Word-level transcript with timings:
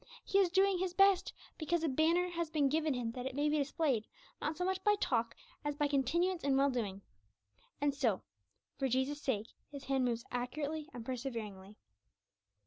He 0.25 0.39
is 0.39 0.49
doing 0.49 0.79
his 0.79 0.95
best, 0.95 1.31
because 1.59 1.83
a 1.83 1.87
banner 1.87 2.29
has 2.29 2.49
been 2.49 2.69
given 2.69 2.95
him 2.95 3.11
that 3.11 3.27
it 3.27 3.35
may 3.35 3.49
be 3.49 3.59
displayed, 3.59 4.07
not 4.41 4.57
so 4.57 4.65
much 4.65 4.83
by 4.83 4.95
talk 4.99 5.35
as 5.63 5.75
by 5.75 5.87
continuance 5.87 6.43
in 6.43 6.57
well 6.57 6.71
doing. 6.71 7.03
And 7.79 7.93
so, 7.93 8.23
for 8.79 8.87
Jesus' 8.87 9.21
sake, 9.21 9.49
his 9.69 9.83
hand 9.83 10.03
moves 10.05 10.25
accurately 10.31 10.89
and 10.91 11.05
perseveringly. 11.05 11.77